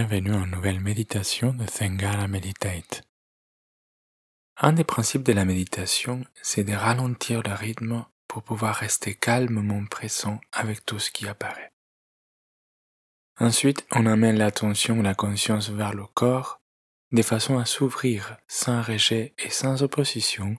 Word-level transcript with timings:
Bienvenue 0.00 0.32
en 0.32 0.46
nouvelle 0.46 0.80
méditation 0.80 1.52
de 1.52 1.66
Thengara 1.66 2.26
Meditate. 2.26 3.02
Un 4.56 4.72
des 4.72 4.82
principes 4.82 5.24
de 5.24 5.34
la 5.34 5.44
méditation, 5.44 6.24
c'est 6.40 6.64
de 6.64 6.72
ralentir 6.72 7.42
le 7.42 7.52
rythme 7.52 8.06
pour 8.26 8.42
pouvoir 8.42 8.76
rester 8.76 9.14
calmement 9.14 9.84
présent 9.84 10.40
avec 10.52 10.86
tout 10.86 10.98
ce 10.98 11.10
qui 11.10 11.28
apparaît. 11.28 11.70
Ensuite, 13.38 13.86
on 13.90 14.06
amène 14.06 14.38
l'attention 14.38 15.00
ou 15.00 15.02
la 15.02 15.14
conscience 15.14 15.68
vers 15.68 15.92
le 15.92 16.06
corps 16.06 16.62
de 17.12 17.20
façon 17.20 17.58
à 17.58 17.66
s'ouvrir 17.66 18.38
sans 18.48 18.80
rejet 18.80 19.34
et 19.36 19.50
sans 19.50 19.82
opposition 19.82 20.56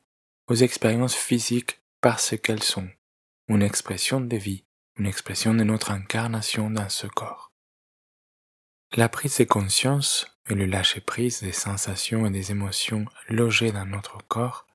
aux 0.49 0.55
expériences 0.55 1.15
physiques 1.15 1.81
parce 1.99 2.37
qu'elles 2.37 2.61
sont 2.61 2.89
une 3.47 3.63
expression 3.63 4.21
de 4.21 4.37
vie, 4.37 4.65
une 4.97 5.07
expression 5.07 5.55
de 5.55 5.63
notre 5.63 5.89
incarnation 5.89 6.69
dans 6.69 6.89
ce 6.89 7.07
corps. 7.07 7.50
La 8.97 9.07
prise 9.07 9.37
de 9.37 9.45
conscience 9.45 10.27
et 10.49 10.53
le 10.53 10.65
lâcher-prise 10.65 11.39
des 11.39 11.53
sensations 11.53 12.25
et 12.25 12.29
des 12.29 12.51
émotions 12.51 13.05
logées 13.29 13.71
dans 13.71 13.85
notre 13.85 14.17
corps, 14.27 14.67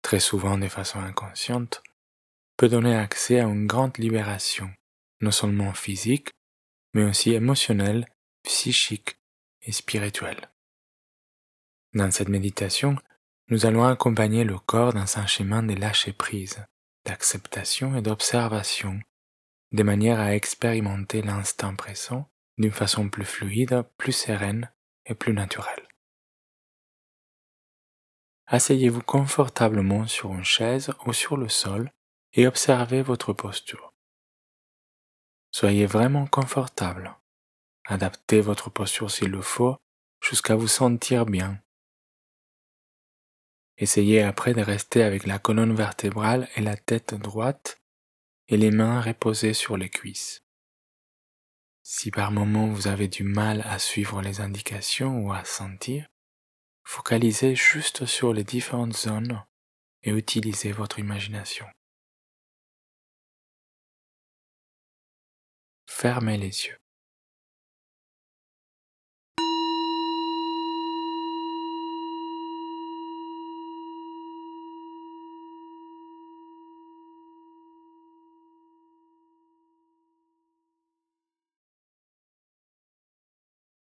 très 0.00 0.18
souvent 0.18 0.56
de 0.56 0.66
façon 0.66 0.98
inconsciente, 0.98 1.82
peut 2.56 2.70
donner 2.70 2.96
accès 2.96 3.38
à 3.38 3.44
une 3.44 3.66
grande 3.66 3.98
libération, 3.98 4.70
non 5.20 5.30
seulement 5.30 5.74
physique, 5.74 6.30
mais 6.94 7.04
aussi 7.04 7.34
émotionnelle, 7.34 8.06
psychique 8.44 9.18
et 9.60 9.72
spirituelle. 9.72 10.50
Dans 11.92 12.10
cette 12.10 12.30
méditation, 12.30 12.96
nous 13.48 13.66
allons 13.66 13.84
accompagner 13.84 14.44
le 14.44 14.58
corps 14.58 14.94
dans 14.94 15.18
un 15.18 15.26
chemin 15.26 15.62
de 15.62 15.74
lâcher-prise, 15.74 16.64
d'acceptation 17.04 17.94
et 17.94 18.00
d'observation, 18.00 19.00
de 19.72 19.82
manière 19.82 20.18
à 20.18 20.34
expérimenter 20.34 21.20
l'instant 21.20 21.76
présent 21.76 22.29
d'une 22.58 22.72
façon 22.72 23.08
plus 23.08 23.24
fluide, 23.24 23.82
plus 23.96 24.12
sereine 24.12 24.70
et 25.06 25.14
plus 25.14 25.32
naturelle. 25.32 25.88
Asseyez-vous 28.46 29.02
confortablement 29.02 30.06
sur 30.06 30.32
une 30.32 30.44
chaise 30.44 30.92
ou 31.06 31.12
sur 31.12 31.36
le 31.36 31.48
sol 31.48 31.92
et 32.32 32.46
observez 32.46 33.02
votre 33.02 33.32
posture. 33.32 33.92
Soyez 35.52 35.86
vraiment 35.86 36.26
confortable. 36.26 37.16
Adaptez 37.86 38.40
votre 38.40 38.70
posture 38.70 39.10
s'il 39.10 39.30
le 39.30 39.40
faut 39.40 39.76
jusqu'à 40.20 40.54
vous 40.54 40.68
sentir 40.68 41.26
bien 41.26 41.60
Essayez 43.80 44.22
après 44.22 44.52
de 44.52 44.60
rester 44.60 45.02
avec 45.02 45.26
la 45.26 45.38
colonne 45.38 45.74
vertébrale 45.74 46.48
et 46.54 46.60
la 46.60 46.76
tête 46.76 47.14
droite 47.14 47.80
et 48.48 48.58
les 48.58 48.70
mains 48.70 49.00
reposées 49.00 49.54
sur 49.54 49.78
les 49.78 49.88
cuisses. 49.88 50.44
Si 51.92 52.12
par 52.12 52.30
moment 52.30 52.68
vous 52.68 52.86
avez 52.86 53.08
du 53.08 53.24
mal 53.24 53.62
à 53.62 53.80
suivre 53.80 54.22
les 54.22 54.40
indications 54.40 55.26
ou 55.26 55.32
à 55.32 55.44
sentir, 55.44 56.06
focalisez 56.84 57.56
juste 57.56 58.06
sur 58.06 58.32
les 58.32 58.44
différentes 58.44 58.96
zones 58.96 59.44
et 60.04 60.12
utilisez 60.12 60.70
votre 60.70 61.00
imagination. 61.00 61.66
Fermez 65.88 66.38
les 66.38 66.66
yeux. 66.68 66.79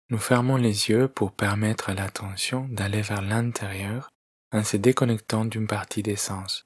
Nous 0.10 0.20
fermons 0.20 0.56
les 0.56 0.90
yeux 0.90 1.10
pour 1.10 1.34
permettre 1.34 1.90
à 1.90 1.94
l'attention 1.94 2.66
d'aller 2.70 3.02
vers 3.02 3.22
l'intérieur 3.22 4.10
en 4.54 4.64
se 4.64 4.78
déconnectant 4.78 5.44
d'une 5.44 5.68
partie 5.68 6.02
des 6.02 6.16
sens. 6.16 6.66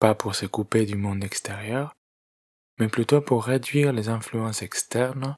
Pas 0.00 0.16
pour 0.16 0.34
se 0.34 0.46
couper 0.46 0.84
du 0.84 0.96
monde 0.96 1.22
extérieur, 1.22 1.94
mais 2.80 2.88
plutôt 2.88 3.20
pour 3.20 3.44
réduire 3.44 3.92
les 3.92 4.08
influences 4.08 4.62
externes 4.62 5.36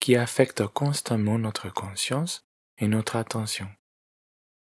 qui 0.00 0.16
affectent 0.16 0.66
constamment 0.66 1.38
notre 1.38 1.70
conscience 1.70 2.42
et 2.78 2.88
notre 2.88 3.14
attention. 3.14 3.68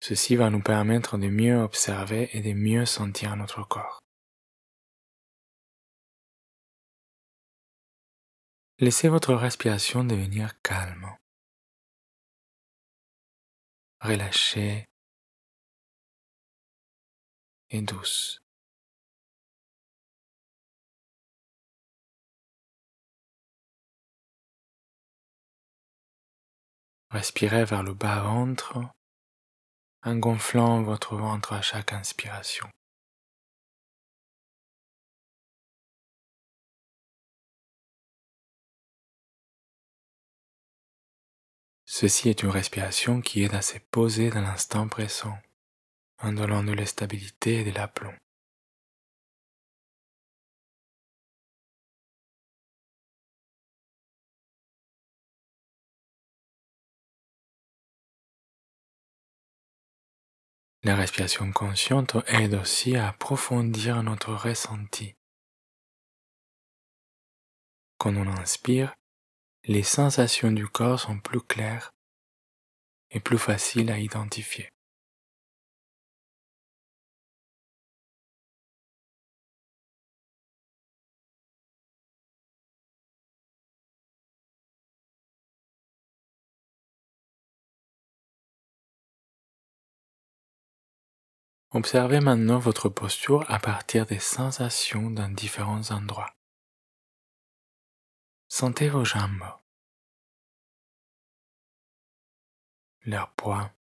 Ceci 0.00 0.34
va 0.34 0.48
nous 0.48 0.62
permettre 0.62 1.18
de 1.18 1.28
mieux 1.28 1.58
observer 1.58 2.30
et 2.32 2.40
de 2.40 2.54
mieux 2.54 2.86
sentir 2.86 3.36
notre 3.36 3.66
corps. 3.68 4.00
Laissez 8.78 9.08
votre 9.08 9.34
respiration 9.34 10.04
devenir 10.04 10.58
calme 10.62 11.14
relâchée 14.00 14.84
et 17.70 17.80
douce. 17.82 18.38
Respirez 27.10 27.64
vers 27.64 27.82
le 27.82 27.94
bas-ventre 27.94 28.78
en 30.02 30.16
gonflant 30.16 30.82
votre 30.82 31.16
ventre 31.16 31.52
à 31.52 31.62
chaque 31.62 31.92
inspiration. 31.92 32.68
Ceci 41.98 42.28
est 42.28 42.42
une 42.42 42.50
respiration 42.50 43.22
qui 43.22 43.42
aide 43.42 43.54
à 43.54 43.62
se 43.62 43.78
poser 43.78 44.28
dans 44.28 44.42
l'instant 44.42 44.86
présent, 44.86 45.38
en 46.18 46.30
donnant 46.30 46.62
de 46.62 46.74
la 46.74 46.84
stabilité 46.84 47.60
et 47.60 47.64
de 47.64 47.70
l'aplomb. 47.70 48.12
La 60.82 60.96
respiration 60.96 61.50
consciente 61.50 62.18
aide 62.26 62.56
aussi 62.56 62.94
à 62.96 63.08
approfondir 63.08 64.02
notre 64.02 64.34
ressenti. 64.34 65.14
Quand 67.96 68.14
on 68.14 68.26
inspire, 68.26 68.94
les 69.68 69.82
sensations 69.82 70.52
du 70.52 70.68
corps 70.68 71.00
sont 71.00 71.18
plus 71.18 71.40
claires 71.40 71.92
et 73.10 73.18
plus 73.18 73.38
faciles 73.38 73.90
à 73.90 73.98
identifier. 73.98 74.68
Observez 91.72 92.20
maintenant 92.20 92.58
votre 92.58 92.88
posture 92.88 93.44
à 93.50 93.58
partir 93.58 94.06
des 94.06 94.20
sensations 94.20 95.10
dans 95.10 95.28
différents 95.28 95.90
endroits. 95.90 96.32
Sentez 98.48 98.88
vos 98.88 99.04
jambes, 99.04 99.44
leur 103.06 103.32
poids, 103.34 103.72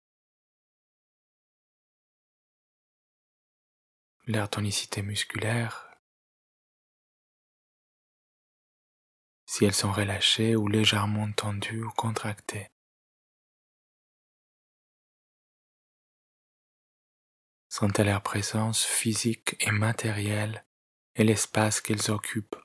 leur 4.26 4.50
tonicité 4.50 5.00
musculaire, 5.00 5.98
si 9.46 9.64
elles 9.64 9.72
sont 9.72 9.92
relâchées 9.92 10.56
ou 10.56 10.68
légèrement 10.68 11.32
tendues 11.32 11.82
ou 11.82 11.90
contractées. 11.92 12.70
Sentez 17.70 18.04
leur 18.04 18.22
présence 18.22 18.84
physique 18.84 19.56
et 19.60 19.70
matérielle 19.70 20.66
et 21.14 21.24
l'espace 21.24 21.80
qu'elles 21.80 22.10
occupent? 22.10 22.56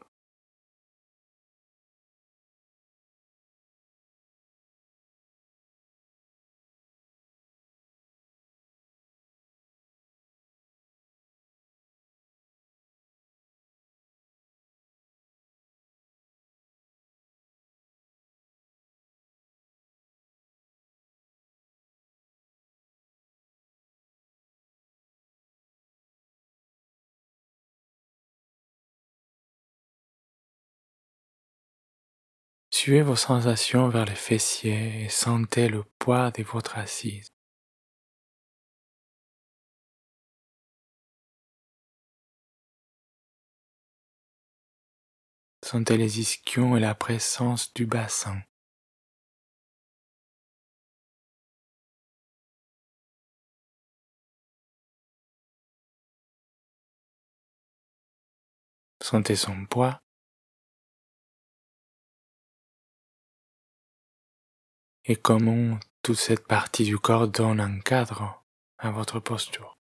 Suivez 32.90 33.04
vos 33.04 33.16
sensations 33.16 33.88
vers 33.88 34.06
les 34.06 34.16
fessiers 34.16 35.04
et 35.04 35.10
sentez 35.10 35.70
le 35.70 35.84
poids 36.00 36.32
de 36.32 36.42
votre 36.42 36.76
assise. 36.80 37.32
Sentez 45.64 45.98
les 45.98 46.20
ischions 46.20 46.78
et 46.78 46.80
la 46.80 46.96
présence 46.96 47.72
du 47.76 47.86
bassin. 47.86 48.42
Sentez 59.00 59.36
son 59.36 59.68
poids. 59.68 60.02
Et 65.12 65.16
comment 65.16 65.80
toute 66.04 66.20
cette 66.20 66.46
partie 66.46 66.84
du 66.84 67.00
corps 67.00 67.28
donne 67.28 67.60
un 67.60 67.80
cadre 67.80 68.44
à 68.78 68.92
votre 68.92 69.20
posture? 69.20 69.79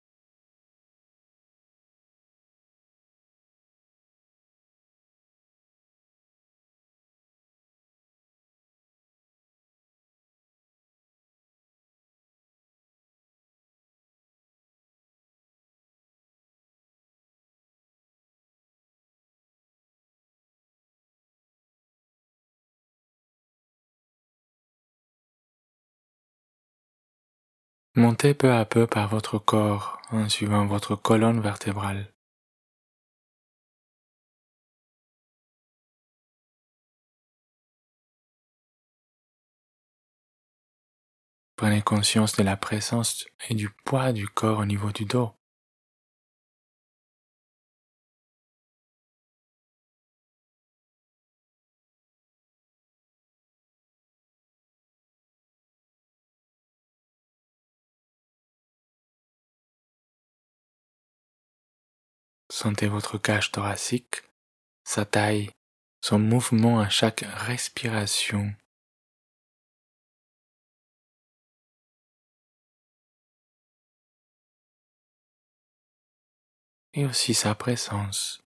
Montez 27.97 28.35
peu 28.35 28.53
à 28.53 28.63
peu 28.63 28.85
par 28.85 29.07
votre 29.07 29.39
corps 29.39 29.99
en 30.11 30.29
suivant 30.29 30.67
votre 30.67 30.95
colonne 30.95 31.41
vertébrale. 31.41 32.13
Prenez 41.55 41.81
conscience 41.81 42.35
de 42.35 42.43
la 42.43 42.55
présence 42.55 43.25
et 43.49 43.55
du 43.55 43.71
poids 43.83 44.13
du 44.13 44.27
corps 44.27 44.59
au 44.59 44.65
niveau 44.65 44.91
du 44.91 45.05
dos. 45.05 45.36
Sentez 62.49 62.87
votre 62.87 63.17
cage 63.17 63.51
thoracique, 63.51 64.23
sa 64.83 65.05
taille, 65.05 65.49
son 66.01 66.19
mouvement 66.19 66.79
à 66.79 66.89
chaque 66.89 67.25
respiration. 67.27 68.53
Et 76.93 77.05
aussi 77.05 77.33
sa 77.33 77.53
présence. 77.53 78.46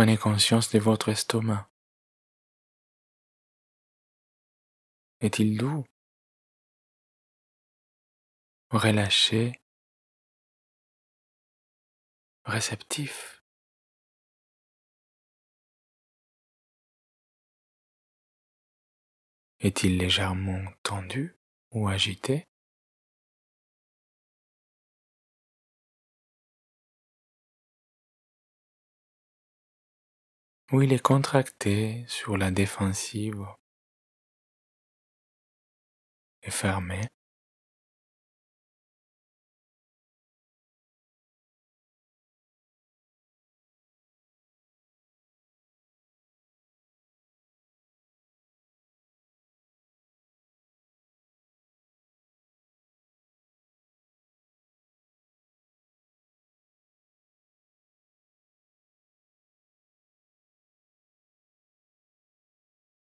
Prenez 0.00 0.16
conscience 0.16 0.70
de 0.70 0.78
votre 0.78 1.10
estomac. 1.10 1.68
Est-il 5.20 5.58
doux? 5.58 5.84
Relâché 8.70 9.60
Réceptif. 12.46 13.44
Est-il 19.58 19.98
légèrement 19.98 20.64
tendu 20.82 21.36
ou 21.72 21.88
agité? 21.88 22.49
Ou 30.72 30.82
il 30.82 30.92
est 30.92 31.02
contracté 31.02 32.04
sur 32.06 32.36
la 32.36 32.50
défensive 32.50 33.44
et 36.42 36.50
fermé. 36.50 37.00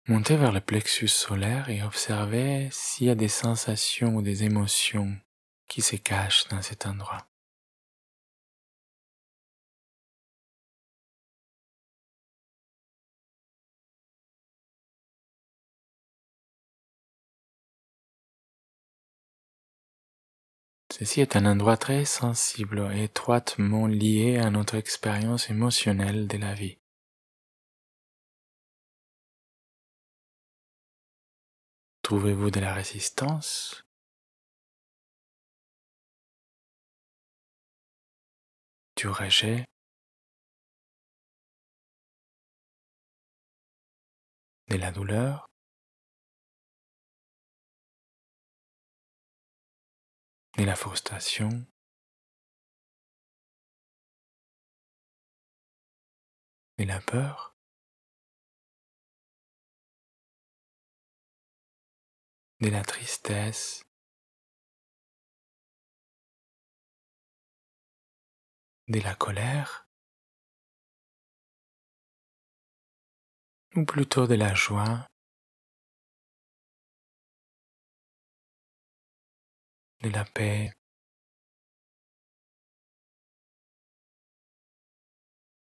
Montez 0.10 0.38
vers 0.38 0.54
le 0.54 0.62
plexus 0.62 1.10
solaire 1.10 1.70
et 1.70 1.84
observez 1.84 2.70
s'il 2.72 3.08
y 3.08 3.10
a 3.10 3.16
des 3.16 3.28
sensations 3.28 4.16
ou 4.16 4.22
des 4.22 4.44
émotions 4.46 5.18
qui 5.68 5.82
se 5.82 5.98
cachent 5.98 6.48
dans 6.48 6.62
cet 6.62 6.86
endroit. 6.86 7.28
Ceci 20.98 21.22
est 21.22 21.36
un 21.36 21.46
endroit 21.46 21.76
très 21.78 22.06
sensible 22.06 22.90
et 22.94 23.04
étroitement 23.04 23.88
lié 23.88 24.38
à 24.38 24.50
notre 24.50 24.76
expérience 24.76 25.50
émotionnelle 25.50 26.28
de 26.28 26.38
la 26.38 26.54
vie. 26.54 26.78
Trouvez-vous 32.08 32.52
de 32.52 32.62
la 32.62 32.74
résistance? 32.74 33.84
Du 38.96 39.10
rejet? 39.10 39.66
De 44.70 44.78
la 44.78 44.94
douleur? 44.94 45.48
De 50.58 50.64
la 50.64 50.78
frustration? 50.78 51.68
De 56.78 56.86
la 56.86 57.02
peur? 57.02 57.57
De 62.60 62.70
la 62.70 62.84
tristesse, 62.84 63.84
de 68.88 69.00
la 69.00 69.16
colère, 69.16 69.88
ou 73.76 73.86
plutôt 73.86 74.26
de 74.28 74.36
la 74.36 74.56
joie, 74.56 75.06
de 80.02 80.10
la 80.10 80.26
paix, 80.26 80.74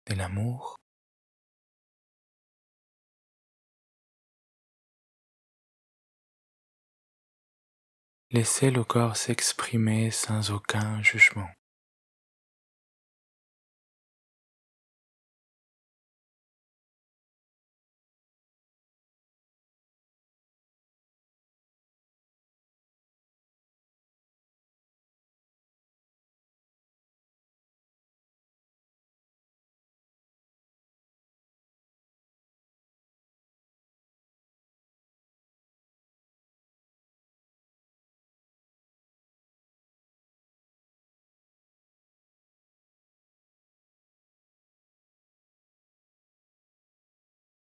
de 0.06 0.14
l'amour. 0.16 0.78
Laissez 8.30 8.72
le 8.72 8.84
corps 8.84 9.16
s'exprimer 9.16 10.12
sans 10.12 10.52
aucun 10.52 11.02
jugement. 11.02 11.48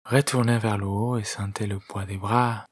Retournez 0.06 0.60
vers 0.60 0.78
le 0.78 0.86
haut 0.86 1.18
et 1.18 1.24
sentez 1.24 1.66
le 1.66 1.80
poids 1.80 2.06
des 2.06 2.18
bras. 2.18 2.66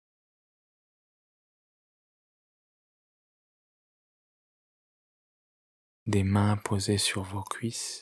Des 6.06 6.24
mains 6.24 6.58
posées 6.58 6.98
sur 6.98 7.24
vos 7.24 7.44
cuisses. 7.44 8.02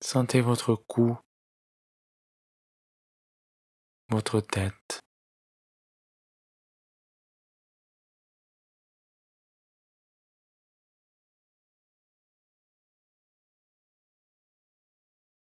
Sentez 0.00 0.40
votre 0.40 0.74
cou, 0.74 1.16
votre 4.08 4.40
tête. 4.40 5.00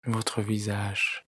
Votre 0.05 0.41
visage. 0.41 1.25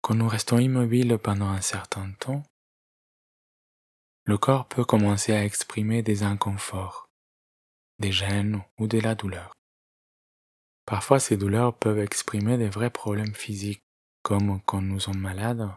Quand 0.00 0.14
nous 0.14 0.28
restons 0.28 0.58
immobiles 0.58 1.18
pendant 1.18 1.48
un 1.48 1.60
certain 1.60 2.10
temps, 2.12 2.42
le 4.28 4.36
corps 4.36 4.68
peut 4.68 4.84
commencer 4.84 5.32
à 5.32 5.42
exprimer 5.42 6.02
des 6.02 6.22
inconforts, 6.22 7.08
des 7.98 8.12
gènes 8.12 8.62
ou 8.78 8.86
de 8.86 9.00
la 9.00 9.14
douleur. 9.14 9.54
Parfois, 10.84 11.18
ces 11.18 11.38
douleurs 11.38 11.74
peuvent 11.74 11.98
exprimer 11.98 12.58
des 12.58 12.68
vrais 12.68 12.90
problèmes 12.90 13.34
physiques, 13.34 13.80
comme 14.22 14.60
quand 14.66 14.82
nous 14.82 15.00
sommes 15.00 15.18
malades 15.18 15.70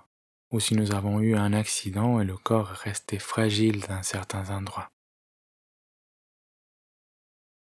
ou 0.51 0.59
si 0.59 0.75
nous 0.75 0.91
avons 0.91 1.21
eu 1.21 1.37
un 1.37 1.53
accident 1.53 2.19
et 2.19 2.25
le 2.25 2.35
corps 2.35 2.73
est 2.73 2.89
resté 2.89 3.19
fragile 3.19 3.79
dans 3.87 4.03
certains 4.03 4.49
endroits. 4.49 4.89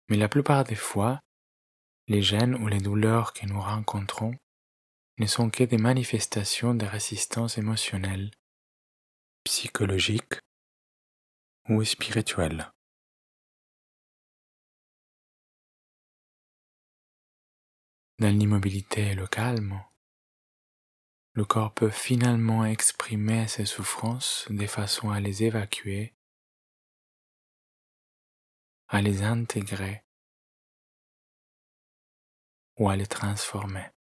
Mais 0.07 0.15
la 0.15 0.29
plupart 0.29 0.63
des 0.63 0.75
fois, 0.75 1.19
les 2.07 2.21
gènes 2.21 2.55
ou 2.55 2.69
les 2.69 2.79
douleurs 2.79 3.33
que 3.33 3.45
nous 3.45 3.59
rencontrons 3.59 4.35
ne 5.17 5.25
sont 5.25 5.49
que 5.49 5.65
des 5.65 5.77
manifestations 5.77 6.73
de 6.73 6.85
résistance 6.85 7.57
émotionnelle, 7.57 8.31
psychologique 9.43 10.39
ou 11.69 11.83
spirituel. 11.83 12.71
Dans 18.19 18.35
l'immobilité 18.35 19.11
et 19.11 19.15
le 19.15 19.27
calme, 19.27 19.83
le 21.33 21.45
corps 21.45 21.73
peut 21.73 21.91
finalement 21.91 22.65
exprimer 22.65 23.47
ses 23.47 23.65
souffrances 23.65 24.47
de 24.49 24.65
façon 24.65 25.11
à 25.11 25.19
les 25.19 25.43
évacuer, 25.43 26.15
à 28.87 29.01
les 29.01 29.21
intégrer 29.21 30.03
ou 32.77 32.89
à 32.89 32.95
les 32.95 33.07
transformer. 33.07 33.96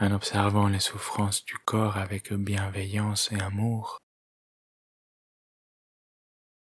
En 0.00 0.12
observant 0.12 0.68
les 0.68 0.80
souffrances 0.80 1.44
du 1.44 1.58
corps 1.58 1.98
avec 1.98 2.32
bienveillance 2.32 3.30
et 3.32 3.40
amour, 3.40 3.98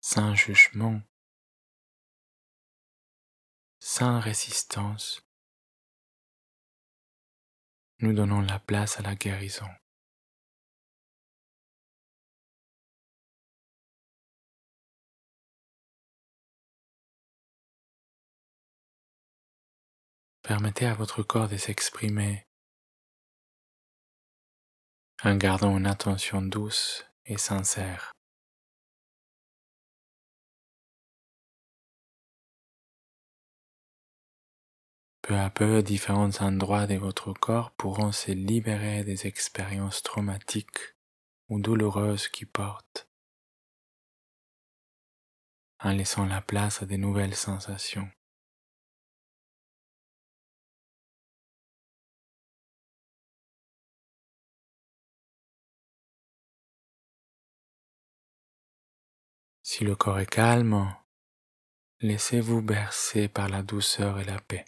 sans 0.01 0.35
jugement, 0.35 1.01
sans 3.79 4.19
résistance, 4.19 5.21
nous 7.99 8.13
donnons 8.13 8.41
la 8.41 8.59
place 8.59 8.99
à 8.99 9.01
la 9.01 9.15
guérison. 9.15 9.69
Permettez 20.41 20.85
à 20.85 20.95
votre 20.95 21.23
corps 21.23 21.47
de 21.47 21.55
s'exprimer 21.55 22.45
en 25.23 25.35
gardant 25.35 25.77
une 25.77 25.85
attention 25.85 26.41
douce 26.41 27.05
et 27.25 27.37
sincère. 27.37 28.11
Peu 35.21 35.37
à 35.37 35.51
peu, 35.51 35.83
différents 35.83 36.41
endroits 36.41 36.87
de 36.87 36.95
votre 36.95 37.33
corps 37.33 37.71
pourront 37.71 38.11
se 38.11 38.31
libérer 38.31 39.03
des 39.03 39.27
expériences 39.27 40.01
traumatiques 40.01 40.95
ou 41.49 41.59
douloureuses 41.59 42.27
qui 42.27 42.45
portent, 42.45 43.07
en 45.83 45.91
laissant 45.91 46.25
la 46.25 46.41
place 46.41 46.81
à 46.81 46.87
de 46.87 46.95
nouvelles 46.95 47.35
sensations. 47.35 48.09
Si 59.73 59.85
le 59.85 59.95
corps 59.95 60.19
est 60.19 60.25
calme, 60.25 60.93
laissez-vous 62.01 62.61
bercer 62.61 63.29
par 63.29 63.47
la 63.47 63.63
douceur 63.63 64.19
et 64.19 64.25
la 64.25 64.37
paix. 64.37 64.65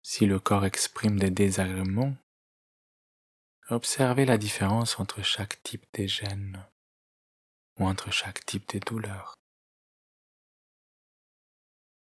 Si 0.00 0.24
le 0.24 0.40
corps 0.40 0.64
exprime 0.64 1.18
des 1.18 1.30
désagréments, 1.30 2.16
observez 3.68 4.24
la 4.24 4.38
différence 4.38 4.98
entre 4.98 5.22
chaque 5.22 5.62
type 5.62 5.84
de 5.92 6.06
gène 6.06 6.66
ou 7.78 7.86
entre 7.86 8.10
chaque 8.10 8.44
type 8.46 8.68
de 8.68 8.78
douleur. 8.78 9.34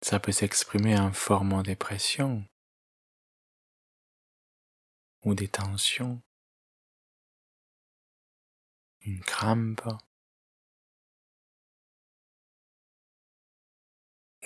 Ça 0.01 0.19
peut 0.19 0.31
s'exprimer 0.31 0.97
en 0.99 1.11
formant 1.11 1.63
des 1.63 1.75
pressions 1.75 2.45
ou 5.23 5.33
des 5.33 5.47
tensions, 5.47 6.21
une 9.01 9.21
crampe 9.21 9.81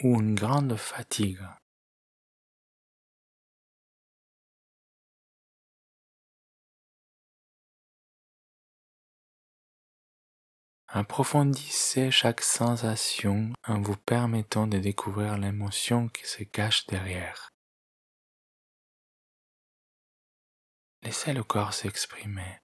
ou 0.01 0.21
une 0.21 0.35
grande 0.35 0.77
fatigue. 0.77 1.41
Approfondissez 10.91 12.09
chaque 12.09 12.41
sensation 12.41 13.53
en 13.67 13.79
vous 13.79 13.95
permettant 13.95 14.65
de 14.65 14.79
découvrir 14.79 15.37
l'émotion 15.37 16.07
qui 16.07 16.25
se 16.25 16.43
cache 16.43 16.87
derrière. 16.87 17.49
Laissez 21.03 21.33
le 21.33 21.43
corps 21.43 21.73
s'exprimer. 21.73 22.59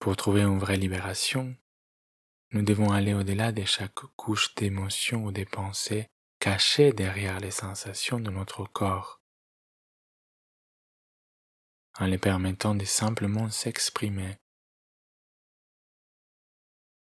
Pour 0.00 0.16
trouver 0.16 0.40
une 0.40 0.58
vraie 0.58 0.78
libération, 0.78 1.54
nous 2.52 2.62
devons 2.62 2.90
aller 2.90 3.12
au-delà 3.12 3.52
de 3.52 3.64
chaque 3.64 4.00
couche 4.16 4.54
d'émotions 4.54 5.26
ou 5.26 5.30
de 5.30 5.44
pensées 5.44 6.08
cachées 6.38 6.94
derrière 6.94 7.38
les 7.38 7.50
sensations 7.50 8.18
de 8.18 8.30
notre 8.30 8.64
corps, 8.64 9.20
en 11.98 12.06
les 12.06 12.16
permettant 12.16 12.74
de 12.74 12.86
simplement 12.86 13.50
s'exprimer 13.50 14.38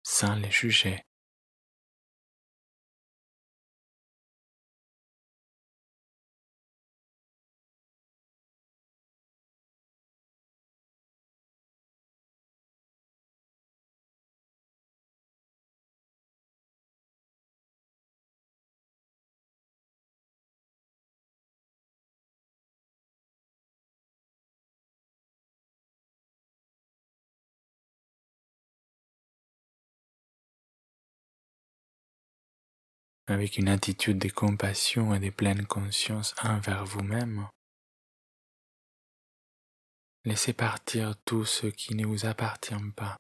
sans 0.02 0.34
les 0.34 0.50
juger. 0.50 1.09
Avec 33.30 33.58
une 33.58 33.70
attitude 33.70 34.18
de 34.18 34.30
compassion 34.30 35.14
et 35.14 35.20
de 35.20 35.30
pleine 35.30 35.66
conscience 35.66 36.34
envers 36.44 36.86
vous-même. 36.86 37.48
Laissez 40.26 40.54
partir 40.54 41.16
tout 41.26 41.46
ce 41.46 41.68
qui 41.68 41.96
ne 41.96 42.06
vous 42.06 42.26
appartient 42.26 42.74
pas. 42.96 43.18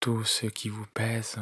Tout 0.00 0.24
ce 0.24 0.46
qui 0.46 0.68
vous 0.68 0.86
pèse. 0.86 1.38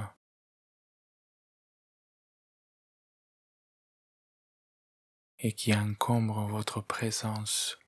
et 5.41 5.53
qui 5.53 5.73
encombre 5.73 6.49
votre 6.49 6.81
présence 6.81 7.79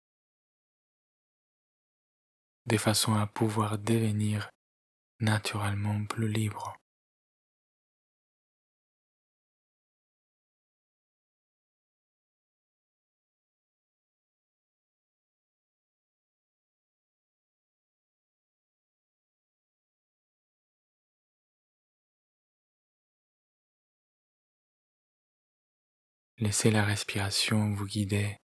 de 2.66 2.76
façon 2.76 3.14
à 3.14 3.26
pouvoir 3.26 3.76
devenir 3.76 4.50
naturellement 5.20 6.04
plus 6.06 6.28
libre. 6.28 6.76
Laissez 26.40 26.70
la 26.70 26.82
respiration 26.84 27.74
vous 27.74 27.84
guider 27.84 28.38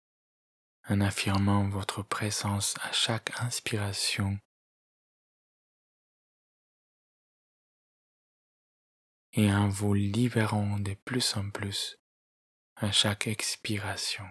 en 0.87 1.01
affirmant 1.01 1.67
votre 1.67 2.03
présence 2.03 2.75
à 2.83 2.91
chaque 2.91 3.31
inspiration 3.41 4.37
et 9.37 9.53
en 9.53 9.69
vous 9.69 9.93
libérant 9.93 10.79
de 10.79 10.95
plus 11.05 11.37
en 11.37 11.51
plus 11.51 11.99
à 12.75 12.91
chaque 12.91 13.27
expiration. 13.27 14.25